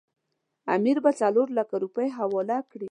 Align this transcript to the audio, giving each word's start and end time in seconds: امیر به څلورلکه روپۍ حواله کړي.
امیر 0.75 0.97
به 1.03 1.11
څلورلکه 1.19 1.75
روپۍ 1.83 2.07
حواله 2.17 2.57
کړي. 2.69 2.79